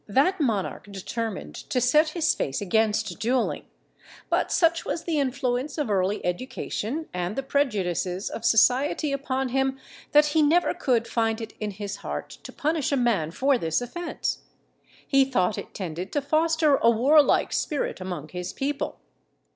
[0.07, 3.65] that monarch determined to set his face against duelling;
[4.31, 9.77] but such was the influence of early education and the prejudices of society upon him,
[10.11, 13.79] that he never could find it in his heart to punish a man for this
[13.79, 14.39] offence.
[15.05, 18.97] He thought it tended to foster a warlike spirit among his people.